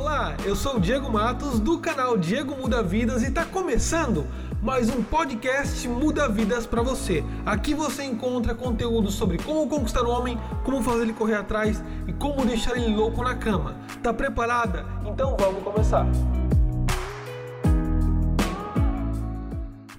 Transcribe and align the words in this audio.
Olá, 0.00 0.34
eu 0.46 0.56
sou 0.56 0.78
o 0.78 0.80
Diego 0.80 1.12
Matos 1.12 1.60
do 1.60 1.78
canal 1.78 2.16
Diego 2.16 2.56
Muda 2.56 2.82
Vidas 2.82 3.22
e 3.22 3.26
está 3.26 3.44
começando 3.44 4.26
mais 4.62 4.88
um 4.88 5.04
podcast 5.04 5.86
Muda 5.86 6.26
Vidas 6.26 6.66
para 6.66 6.80
você. 6.80 7.22
Aqui 7.44 7.74
você 7.74 8.02
encontra 8.04 8.54
conteúdo 8.54 9.10
sobre 9.10 9.36
como 9.36 9.68
conquistar 9.68 10.02
o 10.04 10.08
homem, 10.08 10.38
como 10.64 10.82
fazer 10.82 11.02
ele 11.02 11.12
correr 11.12 11.34
atrás 11.34 11.84
e 12.08 12.14
como 12.14 12.46
deixar 12.46 12.78
ele 12.78 12.96
louco 12.96 13.22
na 13.22 13.36
cama. 13.36 13.76
Tá 14.02 14.10
preparada? 14.14 14.86
Então 15.04 15.36
vamos 15.38 15.62
começar. 15.62 16.06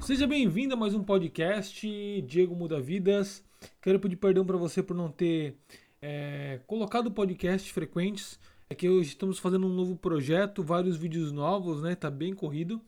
Seja 0.02 0.26
bem-vindo 0.26 0.74
a 0.74 0.78
mais 0.78 0.96
um 0.96 1.04
podcast 1.04 2.24
Diego 2.24 2.56
Muda 2.56 2.82
Vidas. 2.82 3.44
Quero 3.80 4.00
pedir 4.00 4.16
perdão 4.16 4.44
para 4.44 4.58
você 4.58 4.82
por 4.82 4.96
não 4.96 5.12
ter 5.12 5.60
é, 6.02 6.60
colocado 6.66 7.12
podcasts 7.12 7.72
frequentes. 7.72 8.40
É 8.72 8.74
que 8.74 8.88
hoje 8.88 9.10
estamos 9.10 9.38
fazendo 9.38 9.68
um 9.68 9.74
novo 9.74 9.98
projeto, 9.98 10.64
vários 10.64 10.96
vídeos 10.96 11.30
novos, 11.34 11.82
né? 11.82 11.94
Tá 11.94 12.10
bem 12.10 12.34
corrido. 12.34 12.80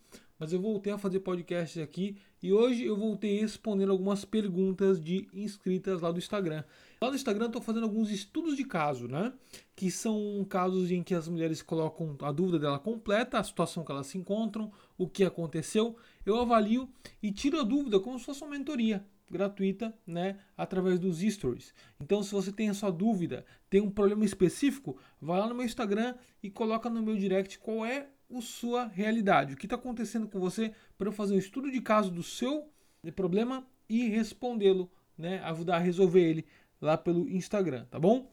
Mas 0.44 0.52
eu 0.52 0.60
voltei 0.60 0.92
a 0.92 0.98
fazer 0.98 1.22
podcasts 1.22 1.82
aqui 1.82 2.18
e 2.42 2.52
hoje 2.52 2.84
eu 2.84 2.98
voltei 2.98 3.40
respondendo 3.40 3.92
algumas 3.94 4.26
perguntas 4.26 5.02
de 5.02 5.26
inscritas 5.34 6.02
lá 6.02 6.12
do 6.12 6.18
Instagram. 6.18 6.66
Lá 7.02 7.08
no 7.08 7.16
Instagram 7.16 7.46
estou 7.46 7.62
fazendo 7.62 7.86
alguns 7.86 8.12
estudos 8.12 8.58
de 8.58 8.66
caso, 8.66 9.08
né? 9.08 9.32
Que 9.74 9.90
são 9.90 10.46
casos 10.50 10.92
em 10.92 11.02
que 11.02 11.16
as 11.16 11.30
mulheres 11.30 11.62
colocam 11.62 12.18
a 12.20 12.30
dúvida 12.34 12.60
dela 12.60 12.78
completa, 12.78 13.40
a 13.40 13.44
situação 13.46 13.86
que 13.86 13.92
elas 13.94 14.08
se 14.08 14.18
encontram, 14.18 14.70
o 14.98 15.08
que 15.08 15.24
aconteceu. 15.24 15.96
Eu 16.26 16.38
avalio 16.38 16.90
e 17.22 17.32
tiro 17.32 17.58
a 17.58 17.64
dúvida 17.64 17.98
como 18.02 18.20
se 18.20 18.26
fosse 18.26 18.44
uma 18.44 18.52
mentoria 18.52 19.02
gratuita, 19.32 19.98
né, 20.06 20.40
através 20.58 21.00
dos 21.00 21.20
stories. 21.20 21.74
Então, 22.02 22.22
se 22.22 22.34
você 22.34 22.52
tem 22.52 22.70
a 22.70 22.74
sua 22.74 22.92
dúvida, 22.92 23.46
tem 23.70 23.80
um 23.80 23.90
problema 23.90 24.26
específico, 24.26 24.98
vai 25.22 25.40
lá 25.40 25.48
no 25.48 25.56
meu 25.56 25.66
Instagram 25.66 26.16
e 26.44 26.50
coloca 26.50 26.90
no 26.90 27.02
meu 27.02 27.16
direct 27.16 27.58
qual 27.60 27.86
é 27.86 28.10
a 28.38 28.42
sua 28.42 28.88
realidade, 28.88 29.54
o 29.54 29.58
que 29.58 29.66
está 29.66 29.76
acontecendo 29.76 30.28
com 30.28 30.40
você 30.40 30.74
para 30.98 31.08
eu 31.08 31.12
fazer 31.12 31.34
um 31.34 31.38
estudo 31.38 31.72
de 31.72 31.82
caso 31.82 32.12
do 32.12 32.24
seu 32.24 32.70
problema 33.16 33.66
e 33.90 34.08
respondê-lo, 34.08 34.90
né, 35.18 35.40
ajudar 35.44 35.76
a 35.76 35.80
resolver 35.80 36.22
ele 36.22 36.46
lá 36.82 36.98
pelo 36.98 37.30
Instagram, 37.30 37.86
tá 37.86 38.00
bom? 38.00 38.32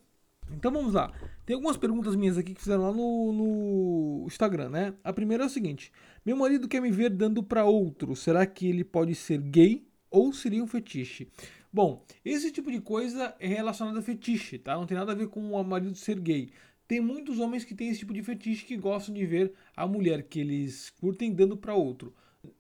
Então 0.53 0.73
vamos 0.73 0.95
lá. 0.95 1.13
Tem 1.47 1.55
algumas 1.55 1.77
perguntas 1.77 2.17
minhas 2.17 2.37
aqui 2.37 2.55
que 2.55 2.61
fizeram 2.61 2.83
lá 2.83 2.93
no, 2.93 3.33
no 3.33 4.27
Instagram, 4.27 4.69
né? 4.71 4.95
A 5.05 5.13
primeira 5.13 5.45
é 5.45 5.47
o 5.47 5.51
seguinte: 5.51 5.93
Meu 6.27 6.37
marido 6.37 6.67
quer 6.67 6.81
me 6.81 6.91
ver 6.91 7.11
dando 7.11 7.41
para 7.41 7.65
outro. 7.65 8.17
Será 8.17 8.45
que 8.45 8.67
ele 8.67 8.83
pode 8.83 9.15
ser 9.15 9.39
gay? 9.39 9.87
ou 10.11 10.33
seria 10.33 10.63
um 10.63 10.67
fetiche? 10.67 11.29
Bom, 11.73 12.05
esse 12.25 12.51
tipo 12.51 12.71
de 12.71 12.81
coisa 12.81 13.35
é 13.39 13.47
relacionado 13.47 13.99
a 13.99 14.03
fetiche, 14.03 14.59
tá? 14.59 14.75
Não 14.75 14.87
tem 14.87 14.97
nada 14.97 15.13
a 15.13 15.15
ver 15.15 15.29
com 15.29 15.53
o 15.53 15.65
marido 15.65 15.95
ser 15.95 16.19
gay. 16.19 16.51
Tem 16.91 17.01
muitos 17.01 17.39
homens 17.39 17.65
que 17.65 17.73
têm 17.73 17.89
esse 17.89 18.01
tipo 18.01 18.13
de 18.13 18.21
fetiche 18.21 18.67
que 18.67 18.77
gostam 18.77 19.15
de 19.15 19.25
ver 19.25 19.53
a 19.77 19.87
mulher 19.87 20.25
que 20.25 20.41
eles 20.41 20.91
curtem 21.01 21.33
dando 21.33 21.57
para 21.57 21.73
outro. 21.73 22.13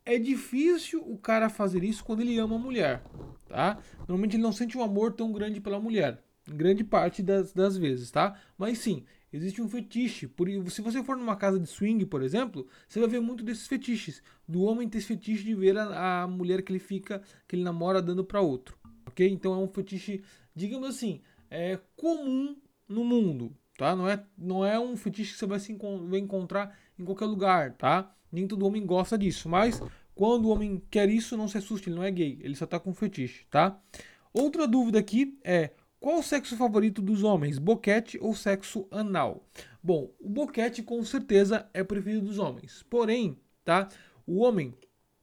É 0.04 0.20
difícil 0.20 1.02
o 1.04 1.18
cara 1.18 1.50
fazer 1.50 1.82
isso 1.82 2.04
quando 2.04 2.20
ele 2.20 2.38
ama 2.38 2.54
a 2.54 2.58
mulher, 2.60 3.02
tá? 3.48 3.82
Normalmente 3.98 4.36
ele 4.36 4.44
não 4.44 4.52
sente 4.52 4.78
um 4.78 4.84
amor 4.84 5.14
tão 5.14 5.32
grande 5.32 5.60
pela 5.60 5.80
mulher, 5.80 6.22
em 6.48 6.56
grande 6.56 6.84
parte 6.84 7.24
das, 7.24 7.52
das 7.52 7.76
vezes, 7.76 8.08
tá? 8.12 8.40
Mas 8.56 8.78
sim, 8.78 9.04
existe 9.32 9.60
um 9.60 9.68
fetiche. 9.68 10.28
Por, 10.28 10.46
se 10.70 10.80
você 10.80 11.02
for 11.02 11.16
numa 11.16 11.34
casa 11.34 11.58
de 11.58 11.66
swing, 11.66 12.06
por 12.06 12.22
exemplo, 12.22 12.68
você 12.86 13.00
vai 13.00 13.08
ver 13.08 13.20
muito 13.20 13.42
desses 13.42 13.66
fetiches. 13.66 14.22
Do 14.46 14.62
homem 14.62 14.88
ter 14.88 14.98
esse 14.98 15.08
fetiche 15.08 15.42
de 15.42 15.56
ver 15.56 15.76
a, 15.76 16.22
a 16.22 16.28
mulher 16.28 16.62
que 16.62 16.70
ele 16.70 16.78
fica, 16.78 17.20
que 17.48 17.56
ele 17.56 17.64
namora 17.64 18.00
dando 18.00 18.24
para 18.24 18.40
outro. 18.40 18.78
Ok? 19.06 19.28
Então 19.28 19.54
é 19.54 19.56
um 19.56 19.66
fetiche, 19.66 20.22
digamos 20.54 20.88
assim, 20.88 21.20
é 21.50 21.80
comum 21.96 22.56
no 22.88 23.02
mundo. 23.04 23.56
Tá? 23.80 23.96
Não, 23.96 24.06
é, 24.06 24.22
não 24.36 24.62
é 24.62 24.78
um 24.78 24.94
fetiche 24.94 25.32
que 25.32 25.38
você 25.38 25.46
vai, 25.46 25.58
se 25.58 25.74
vai 25.74 26.20
encontrar 26.20 26.78
em 26.98 27.02
qualquer 27.02 27.24
lugar. 27.24 27.72
Tá? 27.78 28.14
Nem 28.30 28.46
todo 28.46 28.66
homem 28.66 28.84
gosta 28.84 29.16
disso. 29.16 29.48
Mas 29.48 29.80
quando 30.14 30.44
o 30.44 30.48
homem 30.50 30.82
quer 30.90 31.08
isso, 31.08 31.34
não 31.34 31.48
se 31.48 31.56
assuste, 31.56 31.88
ele 31.88 31.96
não 31.96 32.04
é 32.04 32.10
gay. 32.10 32.38
Ele 32.42 32.54
só 32.54 32.66
tá 32.66 32.78
com 32.78 32.92
fetiche. 32.92 33.46
Tá? 33.50 33.80
Outra 34.34 34.68
dúvida 34.68 34.98
aqui 34.98 35.38
é 35.42 35.70
qual 35.98 36.18
o 36.18 36.22
sexo 36.22 36.58
favorito 36.58 37.00
dos 37.00 37.22
homens, 37.22 37.58
boquete 37.58 38.18
ou 38.20 38.34
sexo 38.34 38.86
anal? 38.90 39.46
Bom, 39.82 40.12
o 40.20 40.28
boquete 40.28 40.82
com 40.82 41.02
certeza 41.02 41.66
é 41.72 41.82
preferido 41.82 42.26
dos 42.26 42.38
homens. 42.38 42.82
Porém, 42.82 43.38
tá? 43.64 43.88
O 44.26 44.40
homem 44.40 44.74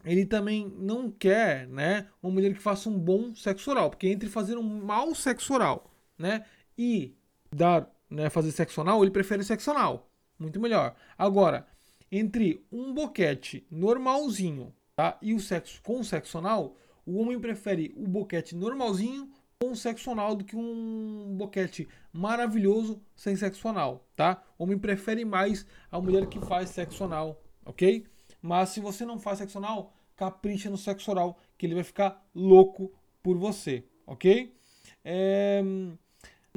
ele 0.03 0.25
também 0.25 0.73
não 0.79 1.11
quer, 1.11 1.67
né, 1.67 2.07
uma 2.23 2.31
mulher 2.31 2.53
que 2.53 2.59
faça 2.59 2.89
um 2.89 2.97
bom 2.97 3.35
sexo 3.35 3.69
oral, 3.69 3.91
porque 3.91 4.07
entre 4.07 4.27
fazer 4.29 4.57
um 4.57 4.63
mau 4.63 5.13
sexo 5.13 5.53
oral, 5.53 5.91
né, 6.17 6.43
e 6.77 7.13
dar, 7.53 7.91
né, 8.09 8.29
fazer 8.29 8.51
sexo 8.51 8.81
anal, 8.81 9.01
ele 9.03 9.11
prefere 9.11 9.43
sexo 9.43 9.71
anal, 9.71 10.09
muito 10.39 10.59
melhor. 10.59 10.95
Agora, 11.17 11.67
entre 12.11 12.65
um 12.71 12.93
boquete 12.93 13.65
normalzinho, 13.69 14.73
tá, 14.95 15.17
e 15.21 15.33
o 15.33 15.39
sexo 15.39 15.81
com 15.83 16.03
sexo 16.03 16.37
anal, 16.37 16.75
o 17.05 17.19
homem 17.19 17.39
prefere 17.39 17.93
o 17.95 18.07
boquete 18.07 18.55
normalzinho 18.55 19.29
com 19.59 19.73
sexo 19.73 20.11
anal 20.11 20.35
do 20.35 20.43
que 20.43 20.55
um 20.55 21.35
boquete 21.37 21.87
maravilhoso 22.13 23.01
sem 23.15 23.35
sexo 23.35 23.67
anal, 23.67 24.07
tá? 24.15 24.43
O 24.57 24.63
homem 24.63 24.77
prefere 24.77 25.25
mais 25.25 25.65
a 25.91 25.99
mulher 25.99 26.27
que 26.27 26.39
faz 26.39 26.69
sexo 26.69 27.03
anal, 27.03 27.41
ok? 27.65 28.05
Mas 28.41 28.69
se 28.69 28.79
você 28.79 29.05
não 29.05 29.17
faz 29.17 29.39
sexo 29.39 29.57
anal, 29.57 29.93
capricha 30.15 30.69
no 30.69 30.77
sexo 30.77 31.09
oral, 31.11 31.37
que 31.57 31.65
ele 31.65 31.75
vai 31.75 31.83
ficar 31.83 32.23
louco 32.33 32.91
por 33.23 33.37
você, 33.37 33.83
ok? 34.05 34.55
É... 35.03 35.63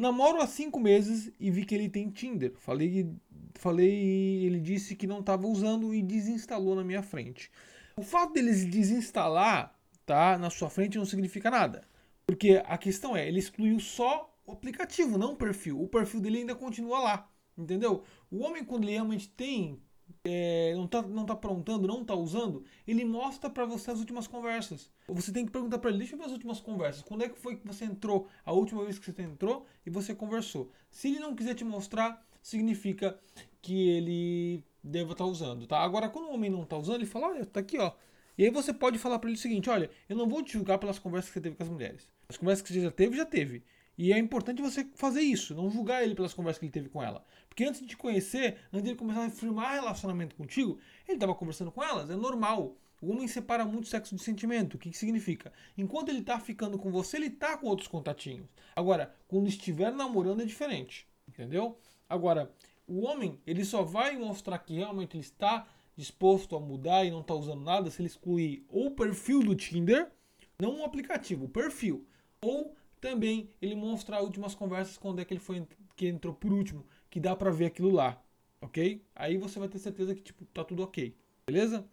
Namoro 0.01 0.41
há 0.41 0.47
cinco 0.47 0.81
meses 0.81 1.31
e 1.39 1.51
vi 1.51 1.65
que 1.65 1.75
ele 1.75 1.89
tem 1.89 2.11
Tinder. 2.11 2.53
Falei, 2.57 3.09
falei 3.55 4.45
ele 4.45 4.61
disse 4.61 4.97
que 4.97 5.07
não 5.07 5.21
estava 5.21 5.47
usando 5.47 5.95
e 5.95 6.03
desinstalou 6.03 6.75
na 6.75 6.85
minha 6.85 7.03
frente. 7.03 7.51
O 7.97 8.03
fato 8.03 8.33
dele 8.33 8.53
desinstalar 8.67 9.79
tá, 10.07 10.39
na 10.39 10.51
sua 10.51 10.71
frente 10.71 10.99
não 10.99 11.05
significa 11.05 11.51
nada. 11.51 11.85
Porque 12.27 12.63
a 12.65 12.79
questão 12.79 13.17
é, 13.17 13.27
ele 13.27 13.39
excluiu 13.39 13.79
só 13.81 14.33
o 14.47 14.53
aplicativo, 14.53 15.19
não 15.19 15.33
o 15.33 15.37
perfil. 15.37 15.81
O 15.81 15.89
perfil 15.89 16.21
dele 16.21 16.39
ainda 16.39 16.55
continua 16.55 16.99
lá, 16.99 17.31
entendeu? 17.57 18.03
O 18.31 18.39
homem, 18.39 18.65
quando 18.65 18.85
ele 18.85 18.93
realmente 18.93 19.29
tem, 19.29 19.81
é, 20.25 20.75
não, 20.75 20.87
tá, 20.87 21.03
não 21.03 21.25
tá 21.25 21.33
aprontando, 21.33 21.87
não 21.87 22.05
tá 22.05 22.15
usando, 22.15 22.65
ele 22.87 23.05
mostra 23.05 23.49
para 23.49 23.65
você 23.65 23.91
as 23.91 23.99
últimas 23.99 24.27
conversas. 24.27 24.91
Você 25.09 25.33
tem 25.33 25.47
que 25.47 25.53
perguntar 25.53 25.79
para 25.79 25.91
ele, 25.91 25.99
deixa 25.99 26.15
eu 26.15 26.19
ver 26.19 26.27
as 26.27 26.33
últimas 26.33 26.61
conversas. 26.61 27.03
Quando 27.03 27.25
é 27.25 27.29
que 27.29 27.39
foi 27.39 27.57
que 27.57 27.67
você 27.67 27.85
entrou, 27.85 28.29
a 28.45 28.53
última 28.53 28.85
vez 28.85 28.99
que 28.99 29.11
você 29.11 29.23
entrou 29.23 29.67
e 29.85 29.91
você 29.91 30.15
conversou? 30.15 30.71
Se 30.91 31.09
ele 31.09 31.19
não 31.19 31.35
quiser 31.35 31.55
te 31.55 31.65
mostrar, 31.65 32.25
significa 32.43 33.19
que 33.61 33.89
ele 33.89 34.65
deve 34.83 35.13
estar 35.13 35.25
tá 35.25 35.31
usando, 35.31 35.67
tá? 35.67 35.79
Agora, 35.79 36.09
quando 36.09 36.27
o 36.27 36.35
homem 36.35 36.51
não 36.51 36.65
tá 36.65 36.77
usando, 36.77 36.97
ele 36.97 37.07
fala, 37.07 37.29
olha, 37.29 37.47
tá 37.47 37.61
aqui, 37.61 37.79
ó. 37.79 37.93
E 38.39 38.45
aí 38.45 38.51
você 38.51 38.73
pode 38.73 38.99
falar 38.99 39.19
para 39.19 39.29
ele 39.29 39.37
o 39.37 39.41
seguinte, 39.41 39.69
olha, 39.69 39.91
eu 40.09 40.17
não 40.17 40.29
vou 40.29 40.43
te 40.43 40.55
julgar 40.55 40.79
pelas 40.79 40.99
conversas 40.99 41.31
que 41.31 41.35
você 41.35 41.43
teve 41.43 41.57
com 41.57 41.63
as 41.63 41.69
mulheres. 41.69 42.09
As 42.29 42.37
conversas 42.37 42.67
que 42.67 42.73
você 42.73 42.81
já 42.81 42.91
teve, 42.91 43.17
já 43.17 43.27
teve. 43.27 43.63
E 44.01 44.15
é 44.15 44.19
importante 44.19 44.63
você 44.63 44.89
fazer 44.95 45.21
isso, 45.21 45.55
não 45.55 45.69
julgar 45.69 46.03
ele 46.03 46.15
pelas 46.15 46.33
conversas 46.33 46.59
que 46.59 46.65
ele 46.65 46.73
teve 46.73 46.89
com 46.89 47.03
ela. 47.03 47.23
Porque 47.47 47.65
antes 47.65 47.83
de 47.83 47.87
te 47.87 47.99
conhecer, 47.99 48.57
antes 48.73 48.83
de 48.83 48.89
ele 48.89 48.99
começar 48.99 49.27
a 49.27 49.29
firmar 49.29 49.75
relacionamento 49.75 50.35
contigo, 50.37 50.79
ele 51.07 51.19
estava 51.19 51.35
conversando 51.35 51.71
com 51.71 51.85
elas, 51.85 52.09
é 52.09 52.17
normal. 52.17 52.79
O 53.03 53.11
homem 53.13 53.29
separa 53.29 53.63
muito 53.63 53.89
sexo 53.89 54.17
de 54.17 54.23
sentimento. 54.23 54.73
O 54.73 54.79
que, 54.79 54.89
que 54.89 54.97
significa? 54.97 55.53
Enquanto 55.77 56.09
ele 56.09 56.21
está 56.21 56.41
ficando 56.41 56.79
com 56.79 56.91
você, 56.91 57.19
ele 57.19 57.27
está 57.27 57.59
com 57.59 57.67
outros 57.67 57.89
contatinhos. 57.89 58.49
Agora, 58.75 59.15
quando 59.29 59.49
estiver 59.49 59.93
namorando 59.93 60.41
é 60.41 60.47
diferente. 60.47 61.07
Entendeu? 61.29 61.79
Agora, 62.09 62.51
o 62.89 63.03
homem, 63.03 63.39
ele 63.47 63.67
só 63.67 63.83
vai 63.83 64.17
mostrar 64.17 64.61
que 64.61 64.77
realmente 64.77 65.15
ele 65.15 65.23
está 65.23 65.69
disposto 65.95 66.57
a 66.57 66.61
mudar 66.61 67.05
e 67.05 67.11
não 67.11 67.21
está 67.21 67.35
usando 67.35 67.61
nada 67.61 67.91
se 67.91 68.01
ele 68.01 68.09
excluir 68.09 68.65
ou 68.67 68.87
o 68.87 68.93
perfil 68.93 69.43
do 69.43 69.55
Tinder, 69.55 70.11
não 70.59 70.81
o 70.81 70.85
aplicativo, 70.87 71.45
o 71.45 71.51
perfil. 71.51 72.07
Ou 72.41 72.75
também 73.01 73.51
ele 73.61 73.75
mostrar 73.75 74.21
últimas 74.21 74.55
conversas 74.55 74.97
quando 74.97 75.21
é 75.21 75.25
que 75.25 75.33
ele 75.33 75.41
foi 75.41 75.67
que 75.97 76.07
entrou 76.07 76.35
por 76.35 76.53
último, 76.53 76.85
que 77.09 77.21
dá 77.21 77.35
para 77.35 77.51
ver 77.51 77.67
aquilo 77.67 77.91
lá, 77.91 78.23
ok? 78.61 79.03
Aí 79.15 79.37
você 79.37 79.59
vai 79.59 79.69
ter 79.69 79.79
certeza 79.79 80.15
que 80.15 80.23
tipo 80.23 80.45
tá 80.47 80.65
tudo 80.65 80.83
ok, 80.83 81.15
beleza? 81.47 81.87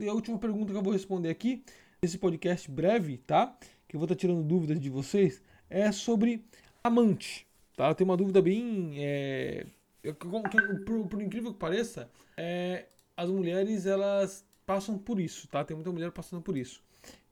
E 0.00 0.08
a 0.08 0.12
última 0.12 0.38
pergunta 0.38 0.72
que 0.72 0.78
eu 0.78 0.82
vou 0.82 0.92
responder 0.92 1.30
aqui 1.30 1.64
nesse 2.02 2.18
podcast 2.18 2.70
breve, 2.70 3.18
tá? 3.18 3.56
Que 3.88 3.96
eu 3.96 4.00
vou 4.00 4.04
estar 4.04 4.14
tá 4.14 4.20
tirando 4.20 4.42
dúvidas 4.42 4.78
de 4.80 4.90
vocês 4.90 5.42
é 5.70 5.90
sobre 5.92 6.44
amante, 6.82 7.46
tá? 7.76 7.94
Tenho 7.94 8.10
uma 8.10 8.16
dúvida 8.16 8.42
bem 8.42 8.94
é, 8.98 9.64
por, 10.84 11.06
por, 11.08 11.22
incrível 11.22 11.52
que 11.52 11.58
pareça, 11.58 12.10
é, 12.36 12.86
as 13.16 13.28
mulheres 13.28 13.86
elas 13.86 14.44
passam 14.66 14.98
por 14.98 15.20
isso, 15.20 15.48
tá? 15.48 15.64
Tem 15.64 15.74
muita 15.74 15.92
mulher 15.92 16.10
passando 16.10 16.42
por 16.42 16.56
isso. 16.56 16.82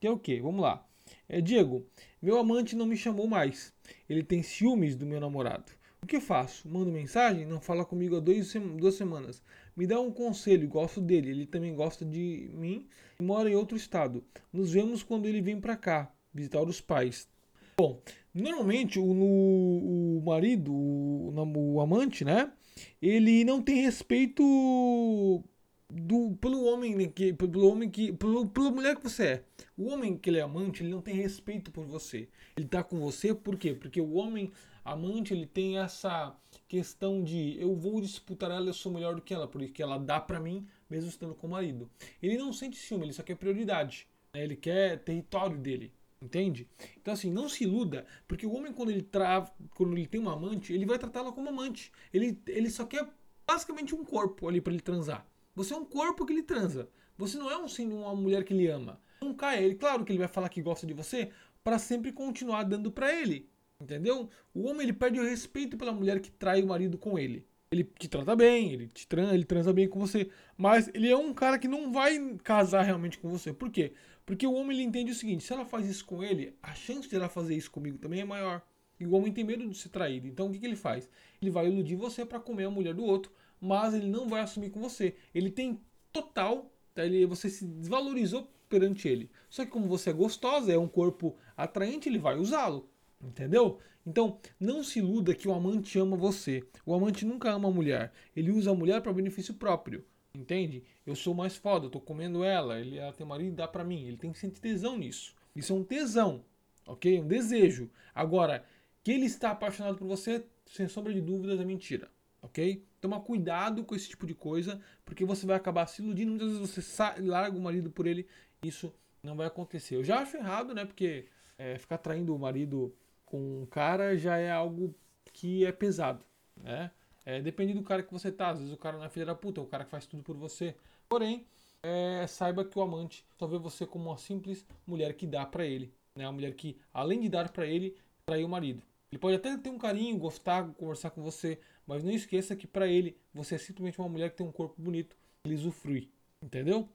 Que 0.00 0.06
é 0.06 0.11
o 0.11 0.19
que? 0.19 0.40
Vamos 0.40 0.61
lá. 0.61 0.88
É, 1.28 1.40
Diego, 1.40 1.86
meu 2.22 2.38
amante 2.38 2.75
não 2.75 2.86
me 2.86 2.96
chamou 2.96 3.26
mais. 3.26 3.72
Ele 4.08 4.22
tem 4.22 4.42
ciúmes 4.42 4.96
do 4.96 5.04
meu 5.04 5.20
namorado. 5.20 5.72
O 6.02 6.06
que 6.06 6.20
faço? 6.20 6.69
Mando 6.69 6.90
mensagem? 6.90 7.44
Não 7.44 7.60
fala 7.60 7.84
comigo 7.84 8.16
há 8.16 8.20
dois, 8.20 8.52
duas 8.76 8.94
semanas. 8.94 9.42
Me 9.76 9.86
dá 9.86 10.00
um 10.00 10.10
conselho, 10.10 10.69
gosto 10.69 11.00
dele. 11.00 11.30
Ele 11.30 11.46
também 11.46 11.75
gosta 11.75 12.04
de 12.04 12.50
mim 12.54 12.88
e 13.20 13.22
mora 13.22 13.50
em 13.50 13.56
outro 13.56 13.76
estado. 13.76 14.25
Nos 14.52 14.72
vemos 14.72 15.02
quando 15.02 15.26
ele 15.26 15.40
vem 15.40 15.60
pra 15.60 15.76
cá 15.76 16.12
visitar 16.32 16.62
os 16.62 16.80
pais. 16.80 17.28
Bom, 17.76 18.00
normalmente 18.32 18.98
o, 18.98 19.04
o 19.04 20.22
marido, 20.25 20.72
o, 20.72 21.75
o 21.75 21.80
amante, 21.80 22.25
né? 22.25 22.52
ele 23.00 23.44
não 23.44 23.62
tem 23.62 23.82
respeito 23.82 25.44
do, 25.90 26.37
pelo 26.37 26.64
homem 26.64 26.94
né, 26.94 27.06
que 27.06 27.32
pelo 27.32 27.67
homem 27.67 27.88
que 27.90 28.12
pelo, 28.12 28.46
pela 28.46 28.70
mulher 28.70 28.96
que 28.96 29.02
você 29.02 29.25
é. 29.25 29.44
O 29.76 29.88
homem 29.88 30.17
que 30.17 30.29
ele 30.29 30.38
é 30.38 30.43
amante, 30.43 30.82
ele 30.82 30.90
não 30.90 31.00
tem 31.00 31.14
respeito 31.14 31.70
por 31.70 31.85
você. 31.87 32.29
Ele 32.56 32.67
tá 32.67 32.82
com 32.82 32.99
você 33.00 33.35
por 33.35 33.56
quê? 33.56 33.75
Porque 33.75 34.00
o 34.00 34.14
homem 34.14 34.52
amante, 34.85 35.32
ele 35.32 35.46
tem 35.46 35.79
essa 35.79 36.35
questão 36.67 37.23
de 37.23 37.61
eu 37.61 37.75
vou 37.75 38.00
disputar 38.00 38.50
ela, 38.50 38.67
eu 38.67 38.75
sou 38.75 38.93
melhor 38.93 39.14
do 39.14 39.23
que 39.23 39.35
ela, 39.35 39.46
porque 39.46 39.82
ela 39.82 39.99
dá 39.99 40.20
para 40.20 40.40
mim, 40.40 40.67
mesmo 40.88 41.08
estando 41.08 41.35
com 41.35 41.46
o 41.46 41.50
marido. 41.50 41.90
Ele 42.23 42.37
não 42.37 42.52
sente 42.52 42.76
ciúme, 42.76 43.05
ele 43.05 43.12
só 43.12 43.23
quer 43.23 43.37
prioridade. 43.37 44.06
Né? 44.32 44.44
Ele 44.44 44.56
quer 44.56 44.99
território 44.99 45.58
dele. 45.58 45.93
Entende? 46.20 46.67
Então 47.00 47.14
assim, 47.14 47.31
não 47.31 47.49
se 47.49 47.62
iluda, 47.62 48.05
porque 48.26 48.44
o 48.44 48.52
homem 48.52 48.73
quando 48.73 48.90
ele 48.90 49.02
tra... 49.02 49.49
quando 49.76 49.96
ele 49.96 50.06
tem 50.06 50.20
uma 50.20 50.32
amante, 50.32 50.73
ele 50.73 50.85
vai 50.85 50.99
tratá-la 50.99 51.31
como 51.31 51.49
amante. 51.49 51.93
Ele, 52.12 52.37
ele 52.46 52.69
só 52.69 52.85
quer 52.85 53.08
basicamente 53.46 53.94
um 53.94 54.05
corpo 54.05 54.49
ali 54.49 54.61
para 54.61 54.73
ele 54.73 54.82
transar. 54.82 55.25
Você 55.58 55.75
é 55.75 55.76
um 55.76 55.84
corpo 55.84 56.25
que 56.25 56.32
ele 56.32 56.44
transa. 56.44 56.88
Você 57.16 57.37
não 57.37 57.50
é 57.50 57.58
um, 57.58 57.66
sim, 57.66 57.93
uma 57.93 58.14
mulher 58.14 58.44
que 58.44 58.55
ele 58.55 58.69
ama. 58.69 59.00
Não 59.20 59.34
caia 59.34 59.60
ele. 59.60 59.75
Claro 59.75 60.05
que 60.05 60.12
ele 60.12 60.20
vai 60.20 60.28
falar 60.28 60.49
que 60.49 60.62
gosta 60.62 60.87
de 60.87 60.94
você 60.94 61.31
para 61.64 61.81
sempre 61.81 62.12
continuar 62.12 62.62
dando 62.62 62.93
para 62.93 63.12
ele. 63.12 63.50
Entendeu? 63.81 64.31
O 64.55 64.69
homem 64.69 64.82
ele 64.82 64.93
perde 64.93 65.19
o 65.19 65.25
respeito 65.25 65.76
pela 65.76 65.90
mulher 65.90 66.20
que 66.20 66.31
trai 66.31 66.62
o 66.62 66.69
marido 66.69 66.96
com 66.96 67.19
ele. 67.19 67.44
Ele 67.72 67.82
te 67.82 68.06
trata 68.06 68.37
bem, 68.37 68.72
ele 68.72 68.87
te 68.87 69.05
transa, 69.08 69.34
ele 69.34 69.44
transa 69.44 69.72
bem 69.72 69.88
com 69.88 69.99
você, 69.99 70.31
mas 70.56 70.88
ele 70.94 71.10
é 71.10 71.16
um 71.16 71.34
cara 71.34 71.58
que 71.58 71.66
não 71.66 71.90
vai 71.90 72.37
casar 72.44 72.82
realmente 72.82 73.19
com 73.19 73.28
você. 73.28 73.52
Por 73.52 73.69
quê? 73.69 73.94
Porque 74.25 74.46
o 74.46 74.52
homem 74.52 74.76
ele 74.76 74.87
entende 74.87 75.11
o 75.11 75.14
seguinte: 75.14 75.43
se 75.43 75.52
ela 75.52 75.64
faz 75.64 75.88
isso 75.88 76.04
com 76.04 76.22
ele, 76.22 76.56
a 76.62 76.72
chance 76.72 77.08
de 77.08 77.16
ela 77.16 77.28
fazer 77.28 77.56
isso 77.56 77.70
comigo 77.72 77.99
também 77.99 78.20
é 78.20 78.25
maior. 78.25 78.62
E 79.00 79.04
o 79.04 79.12
homem 79.12 79.32
tem 79.32 79.43
medo 79.43 79.69
de 79.69 79.76
ser 79.76 79.88
traído. 79.88 80.28
Então 80.28 80.46
o 80.46 80.52
que, 80.52 80.61
que 80.61 80.66
ele 80.66 80.76
faz? 80.76 81.11
Ele 81.43 81.50
vai 81.50 81.66
iludir 81.66 81.96
você 81.96 82.25
para 82.25 82.38
comer 82.38 82.66
a 82.66 82.70
mulher 82.70 82.94
do 82.94 83.04
outro 83.04 83.32
mas 83.60 83.94
ele 83.94 84.06
não 84.06 84.28
vai 84.28 84.40
assumir 84.40 84.70
com 84.70 84.81
você. 84.81 85.16
Ele 85.34 85.50
tem 85.50 85.81
total, 86.12 86.70
tá? 86.94 87.05
ele, 87.05 87.26
você 87.26 87.49
se 87.49 87.66
desvalorizou 87.66 88.49
perante 88.69 89.08
ele. 89.08 89.31
Só 89.49 89.64
que 89.64 89.70
como 89.70 89.88
você 89.88 90.10
é 90.10 90.12
gostosa, 90.12 90.72
é 90.72 90.78
um 90.78 90.88
corpo 90.88 91.37
atraente, 91.56 92.08
ele 92.08 92.19
vai 92.19 92.37
usá-lo. 92.37 92.88
Entendeu? 93.20 93.78
Então, 94.06 94.38
não 94.58 94.82
se 94.84 95.00
iluda 95.00 95.34
que 95.34 95.49
o 95.49 95.52
amante 95.52 95.99
ama 95.99 96.16
você. 96.16 96.62
O 96.87 96.94
amante 96.94 97.26
nunca 97.26 97.50
ama 97.50 97.69
a 97.69 97.72
mulher. 97.72 98.12
Ele 98.34 98.50
usa 98.50 98.70
a 98.70 98.75
mulher 98.75 99.02
para 99.02 99.12
benefício 99.12 99.55
próprio. 99.55 100.04
Entende? 100.34 100.84
Eu 101.04 101.16
sou 101.16 101.34
mais 101.34 101.56
foda, 101.56 101.87
eu 101.87 101.90
tô 101.90 102.00
comendo 102.00 102.44
ela, 102.44 102.78
ele, 102.78 102.99
ela 102.99 103.12
tem 103.12 103.26
marido, 103.26 103.56
dá 103.56 103.66
pra 103.66 103.82
mim. 103.82 104.06
Ele 104.06 104.16
tem 104.16 104.31
que 104.31 104.38
sentir 104.38 104.61
tesão 104.61 104.96
nisso. 104.96 105.34
Isso 105.56 105.72
é 105.72 105.76
um 105.76 105.82
tesão, 105.82 106.44
ok? 106.87 107.20
Um 107.20 107.26
desejo. 107.26 107.90
Agora, 108.14 108.64
que 109.02 109.11
ele 109.11 109.26
está 109.26 109.50
apaixonado 109.50 109.96
por 109.96 110.06
você, 110.06 110.44
sem 110.66 110.87
sombra 110.87 111.12
de 111.12 111.20
dúvidas, 111.20 111.58
é 111.58 111.64
mentira 111.64 112.08
ok? 112.48 112.84
Toma 113.00 113.20
cuidado 113.20 113.84
com 113.84 113.94
esse 113.94 114.08
tipo 114.08 114.26
de 114.26 114.34
coisa, 114.34 114.80
porque 115.04 115.24
você 115.24 115.46
vai 115.46 115.56
acabar 115.56 115.86
se 115.86 116.02
iludindo. 116.02 116.30
Muitas 116.30 116.48
vezes 116.48 116.70
você 116.70 116.82
sai, 116.82 117.20
larga 117.20 117.56
o 117.56 117.60
marido 117.60 117.90
por 117.90 118.06
ele, 118.06 118.26
isso 118.62 118.92
não 119.22 119.36
vai 119.36 119.46
acontecer. 119.46 119.96
Eu 119.96 120.04
já 120.04 120.20
acho 120.20 120.36
errado, 120.36 120.74
né? 120.74 120.84
Porque 120.84 121.26
é, 121.56 121.78
ficar 121.78 121.98
traindo 121.98 122.34
o 122.34 122.38
marido 122.38 122.94
com 123.24 123.62
um 123.62 123.66
cara 123.66 124.16
já 124.16 124.36
é 124.36 124.50
algo 124.50 124.94
que 125.32 125.64
é 125.64 125.72
pesado, 125.72 126.24
né? 126.56 126.90
É, 127.24 127.42
depende 127.42 127.74
do 127.74 127.82
cara 127.82 128.02
que 128.02 128.12
você 128.12 128.32
tá. 128.32 128.50
Às 128.50 128.58
vezes 128.58 128.72
o 128.72 128.78
cara 128.78 128.96
não 128.96 129.04
é 129.04 129.08
filho 129.08 129.26
da 129.26 129.34
puta, 129.34 129.60
é 129.60 129.64
o 129.64 129.66
cara 129.66 129.84
que 129.84 129.90
faz 129.90 130.06
tudo 130.06 130.22
por 130.22 130.36
você. 130.36 130.74
Porém, 131.08 131.46
é, 131.82 132.26
saiba 132.26 132.64
que 132.64 132.78
o 132.78 132.82
amante 132.82 133.24
só 133.38 133.46
vê 133.46 133.58
você 133.58 133.86
como 133.86 134.08
uma 134.08 134.16
simples 134.16 134.66
mulher 134.86 135.12
que 135.14 135.26
dá 135.26 135.44
para 135.44 135.64
ele, 135.66 135.92
né? 136.16 136.26
Uma 136.26 136.32
mulher 136.32 136.54
que, 136.54 136.78
além 136.92 137.20
de 137.20 137.28
dar 137.28 137.50
para 137.50 137.66
ele, 137.66 137.94
traiu 138.26 138.46
o 138.46 138.50
marido. 138.50 138.82
Ele 139.10 139.18
pode 139.18 139.36
até 139.36 139.56
ter 139.56 139.70
um 139.70 139.78
carinho, 139.78 140.18
gostar, 140.18 140.68
conversar 140.74 141.10
com 141.10 141.22
você, 141.22 141.58
mas 141.88 142.05
não 142.05 142.12
esqueça 142.12 142.55
que 142.55 142.67
para 142.67 142.87
ele 142.87 143.17
você 143.32 143.55
é 143.55 143.58
simplesmente 143.58 143.99
uma 143.99 144.08
mulher 144.08 144.31
que 144.31 144.37
tem 144.37 144.46
um 144.46 144.52
corpo 144.52 144.81
bonito, 144.81 145.17
ele 145.43 145.55
usufrui, 145.55 146.11
entendeu? 146.43 146.87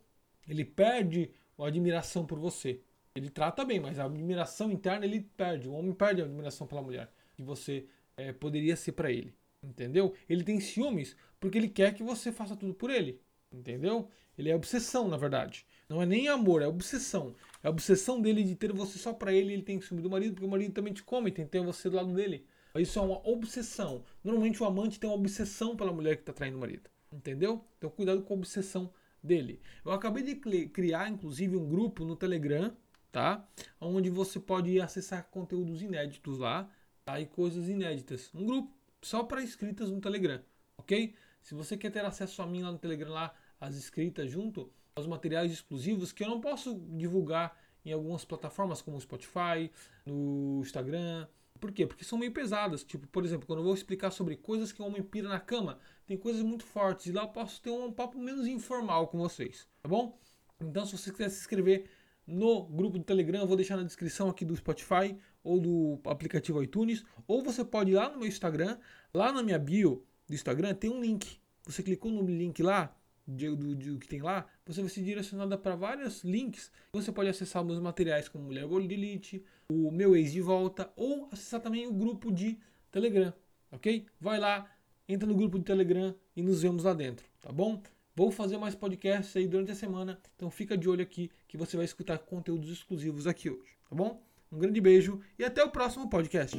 Ele 0.48 0.64
perde 0.64 1.32
a 1.58 1.68
admiração 1.68 2.26
por 2.26 2.38
você. 2.40 2.80
Ele 3.16 3.30
trata 3.30 3.66
bem, 3.66 3.80
mas 3.80 3.98
a 3.98 4.06
admiração 4.06 4.72
interna 4.72 5.06
ele 5.06 5.22
perde. 5.36 5.68
O 5.68 5.74
homem 5.74 5.94
perde 5.94 6.22
a 6.22 6.26
admiração 6.26 6.68
pela 6.68 6.82
mulher 6.82 7.12
que 7.36 7.42
você 7.42 7.88
é, 8.16 8.32
poderia 8.32 8.76
ser 8.76 8.92
para 8.92 9.12
ele, 9.12 9.34
entendeu? 9.64 10.14
Ele 10.30 10.44
tem 10.44 10.60
ciúmes 10.60 11.16
porque 11.40 11.58
ele 11.58 11.70
quer 11.70 11.94
que 11.96 12.04
você 12.04 12.32
faça 12.32 12.56
tudo 12.56 12.76
por 12.76 12.92
ele, 12.92 13.20
entendeu? 13.52 14.08
Ele 14.38 14.50
é 14.50 14.56
obsessão, 14.56 15.08
na 15.08 15.18
verdade. 15.18 15.66
Não 15.90 16.02
é 16.02 16.06
nem 16.06 16.28
amor, 16.28 16.62
é 16.62 16.68
obsessão. 16.68 17.36
É 17.64 17.68
a 17.68 17.72
obsessão 17.72 18.22
dele 18.22 18.44
de 18.44 18.56
ter 18.56 18.72
você 18.72 18.98
só 19.00 19.14
para 19.14 19.34
ele. 19.34 19.54
Ele 19.54 19.64
tem 19.64 19.82
ciúme 19.82 20.02
do 20.02 20.10
marido 20.10 20.34
porque 20.34 20.46
o 20.46 20.50
marido 20.50 20.74
também 20.74 20.94
te 20.94 21.04
come, 21.04 21.32
tem 21.32 21.46
que 21.46 21.52
ter 21.52 21.62
você 21.62 21.90
do 21.90 21.96
lado 21.96 22.14
dele. 22.14 22.46
Isso 22.76 22.98
é 22.98 23.02
uma 23.02 23.28
obsessão. 23.28 24.04
Normalmente 24.24 24.62
o 24.62 24.66
amante 24.66 25.00
tem 25.00 25.10
uma 25.10 25.16
obsessão 25.16 25.76
pela 25.76 25.94
mulher 25.94 26.16
que 26.16 26.24
está 26.24 26.34
traindo 26.34 26.58
o 26.58 26.60
marido. 26.60 26.90
Entendeu? 27.12 27.64
Então 27.78 27.90
cuidado 27.90 28.24
com 28.24 28.34
a 28.34 28.38
obsessão 28.38 28.92
dele. 29.22 29.62
Eu 29.86 29.92
acabei 29.92 30.24
de 30.24 30.36
criar, 30.68 31.10
inclusive, 31.10 31.56
um 31.56 31.70
grupo 31.70 32.04
no 32.04 32.16
Telegram, 32.16 32.76
tá? 33.12 33.48
Onde 33.80 34.10
você 34.10 34.40
pode 34.40 34.82
acessar 34.82 35.30
conteúdos 35.30 35.82
inéditos 35.82 36.40
lá, 36.40 36.70
tá? 37.06 37.20
E 37.20 37.28
coisas 37.28 37.70
inéditas. 37.70 38.32
Um 38.34 38.46
grupo 38.46 38.74
só 39.02 39.24
para 39.24 39.44
inscritas 39.44 39.92
no 39.92 40.02
Telegram, 40.02 40.42
ok? 40.78 41.14
Se 41.42 41.54
você 41.54 41.78
quer 41.78 41.92
ter 41.92 42.04
acesso 42.04 42.42
a 42.42 42.48
mim 42.48 42.64
lá 42.64 42.72
no 42.72 42.80
Telegram, 42.80 43.12
lá, 43.12 43.36
as 43.60 43.76
escritas 43.76 44.32
junto, 44.32 44.72
aos 44.96 45.08
materiais 45.08 45.52
exclusivos 45.52 46.12
que 46.12 46.24
eu 46.24 46.30
não 46.30 46.42
posso 46.42 46.80
divulgar 46.92 47.58
em 47.86 47.92
algumas 47.92 48.24
plataformas 48.24 48.82
como 48.82 48.98
o 48.98 49.02
Spotify, 49.02 49.70
no 50.06 50.62
Instagram, 50.62 51.28
por 51.64 51.72
quê? 51.72 51.88
Porque 51.88 52.04
são 52.04 52.18
meio 52.18 52.34
pesadas. 52.34 52.84
Tipo, 52.84 53.08
por 53.08 53.24
exemplo, 53.24 53.48
quando 53.48 53.60
eu 53.60 53.64
vou 53.64 53.74
explicar 53.74 54.12
sobre 54.12 54.36
coisas 54.36 54.74
que 54.74 54.82
o 54.82 54.86
homem 54.86 55.02
pira 55.02 55.30
na 55.30 55.40
cama, 55.40 55.80
tem 56.06 56.18
coisas 56.18 56.42
muito 56.42 56.66
fortes. 56.66 57.06
E 57.06 57.14
lá 57.14 57.22
eu 57.22 57.30
posso 57.30 57.62
ter 57.62 57.70
um 57.70 57.90
papo 57.90 58.20
menos 58.20 58.46
informal 58.48 59.08
com 59.08 59.18
vocês, 59.18 59.66
tá 59.82 59.88
bom? 59.88 60.20
Então, 60.60 60.86
se 60.86 60.98
você 60.98 61.10
quiser 61.10 61.30
se 61.30 61.40
inscrever 61.40 61.90
no 62.28 62.66
grupo 62.66 62.98
do 62.98 63.04
Telegram, 63.06 63.40
eu 63.40 63.48
vou 63.48 63.56
deixar 63.56 63.78
na 63.78 63.84
descrição 63.84 64.28
aqui 64.28 64.44
do 64.44 64.54
Spotify 64.54 65.18
ou 65.42 65.58
do 65.58 66.02
aplicativo 66.04 66.62
iTunes. 66.62 67.06
Ou 67.26 67.42
você 67.42 67.64
pode 67.64 67.92
ir 67.92 67.96
lá 67.96 68.10
no 68.10 68.20
meu 68.20 68.28
Instagram, 68.28 68.78
lá 69.14 69.32
na 69.32 69.42
minha 69.42 69.58
bio 69.58 70.06
do 70.28 70.34
Instagram 70.34 70.74
tem 70.74 70.90
um 70.90 71.00
link. 71.00 71.40
Você 71.66 71.82
clicou 71.82 72.12
no 72.12 72.26
link 72.26 72.62
lá, 72.62 72.94
do, 73.26 73.56
do, 73.56 73.76
do, 73.76 74.00
que 74.00 74.08
tem 74.08 74.22
lá, 74.22 74.46
você 74.66 74.82
vai 74.82 74.90
ser 74.90 75.02
direcionado 75.02 75.58
para 75.58 75.76
vários 75.76 76.24
links. 76.24 76.72
Você 76.94 77.12
pode 77.12 77.30
acessar 77.30 77.64
meus 77.64 77.80
materiais 77.80 78.28
como 78.28 78.46
Mulher 78.46 78.68
Gold 78.68 78.94
Elite, 78.94 79.44
o 79.70 79.92
meu 79.92 80.16
ex 80.16 80.32
de 80.32 80.42
volta 80.42 80.92
ou 80.96 81.30
acessar 81.32 81.62
também 81.62 81.88
o 81.88 81.94
grupo 81.94 82.32
de 82.32 82.60
Telegram, 82.92 83.34
ok? 83.72 84.06
Vai 84.20 84.40
lá, 84.40 84.70
entra 85.08 85.28
no 85.28 85.36
grupo 85.36 85.58
de 85.58 85.66
Telegram 85.66 86.16
e 86.36 86.42
nos 86.42 86.62
vemos 86.62 86.84
lá 86.84 86.94
dentro, 86.94 87.26
tá 87.42 87.52
bom? 87.52 87.82
Vou 88.16 88.32
fazer 88.32 88.58
mais 88.58 88.76
podcasts 88.76 89.36
aí 89.36 89.48
durante 89.48 89.72
a 89.72 89.76
semana, 89.76 90.20
então 90.36 90.52
fica 90.52 90.78
de 90.78 90.88
olho 90.88 91.02
aqui 91.02 91.32
que 91.48 91.58
você 91.58 91.76
vai 91.76 91.86
escutar 91.86 92.20
conteúdos 92.20 92.72
exclusivos 92.72 93.26
aqui 93.26 93.50
hoje, 93.50 93.76
tá 93.90 93.96
bom? 93.96 94.22
Um 94.52 94.60
grande 94.60 94.80
beijo 94.80 95.20
e 95.40 95.44
até 95.44 95.64
o 95.64 95.72
próximo 95.72 96.08
podcast. 96.08 96.56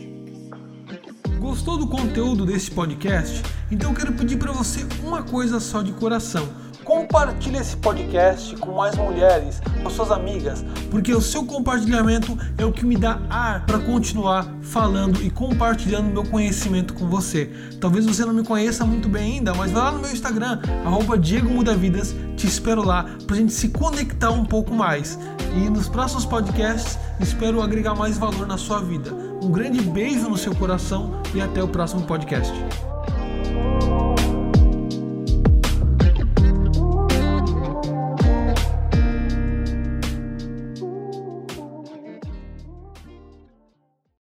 Gostou 1.45 1.77
do 1.77 1.87
conteúdo 1.87 2.47
desse 2.47 2.71
podcast? 2.71 3.43
Então 3.71 3.91
eu 3.91 3.95
quero 3.95 4.15
pedir 4.15 4.39
para 4.39 4.51
você 4.51 4.87
uma 5.05 5.23
coisa 5.23 5.61
só 5.61 5.83
de 5.83 5.93
coração. 5.93 6.49
Compartilhe 6.83 7.59
esse 7.59 7.77
podcast 7.77 8.57
com 8.57 8.73
mais 8.73 8.97
mulheres, 8.97 9.61
com 9.83 9.91
suas 9.91 10.11
amigas, 10.11 10.65
porque 10.91 11.15
o 11.15 11.21
seu 11.21 11.45
compartilhamento 11.45 12.37
é 12.57 12.65
o 12.65 12.73
que 12.73 12.87
me 12.87 12.97
dá 12.97 13.21
ar 13.29 13.67
para 13.67 13.79
continuar 13.79 14.49
falando 14.63 15.23
e 15.23 15.29
compartilhando 15.29 16.11
meu 16.11 16.25
conhecimento 16.25 16.95
com 16.95 17.11
você. 17.11 17.51
Talvez 17.79 18.07
você 18.07 18.25
não 18.25 18.33
me 18.33 18.43
conheça 18.43 18.87
muito 18.87 19.07
bem 19.07 19.35
ainda, 19.35 19.53
mas 19.53 19.71
vai 19.71 19.83
lá 19.83 19.93
no 19.93 19.99
meu 19.99 20.11
Instagram, 20.11 20.61
arroba 20.83 21.19
Diego 21.19 21.51
Mudavidas, 21.51 22.17
te 22.39 22.47
espero 22.47 22.83
lá 22.83 23.05
para 23.27 23.37
a 23.37 23.39
gente 23.39 23.53
se 23.53 23.69
conectar 23.69 24.31
um 24.31 24.47
pouco 24.47 24.75
mais. 24.75 25.19
E 25.55 25.69
nos 25.69 25.91
próximos 25.91 26.25
podcasts 26.25 26.99
espero 27.21 27.61
agregar 27.61 27.95
mais 27.95 28.17
valor 28.17 28.47
na 28.47 28.57
sua 28.57 28.81
vida. 28.81 29.34
Um 29.45 29.53
grande 29.53 29.83
beijo 29.83 30.27
no 30.31 30.39
seu 30.39 30.55
coração 30.55 31.21
e 31.35 31.41
até 31.43 31.63
o 31.63 31.69
próximo 31.69 32.07
podcast. 32.07 32.51